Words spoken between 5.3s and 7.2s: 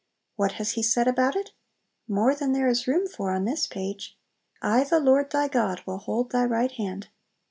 God will hold thy right hand."